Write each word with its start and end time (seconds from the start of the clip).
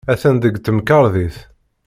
Atan 0.13 0.35
deg 0.43 0.55
temkarḍit. 0.59 1.37